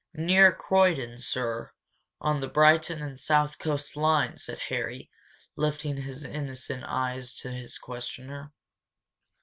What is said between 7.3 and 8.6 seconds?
to his questioner.